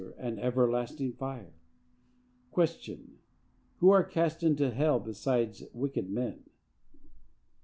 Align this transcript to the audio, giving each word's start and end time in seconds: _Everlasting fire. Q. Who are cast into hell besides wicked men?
_Everlasting 0.39 1.13
fire. 1.13 1.53
Q. 2.55 3.19
Who 3.81 3.91
are 3.91 4.03
cast 4.03 4.41
into 4.41 4.71
hell 4.71 4.99
besides 4.99 5.63
wicked 5.75 6.09
men? 6.09 6.45